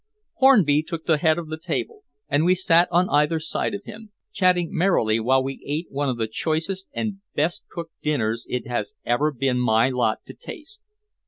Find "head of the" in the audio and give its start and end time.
1.19-1.59